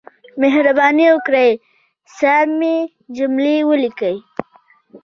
[0.41, 1.51] مهرباني وکړئ،
[2.17, 2.77] سمې
[3.17, 4.15] جملې وليکئ!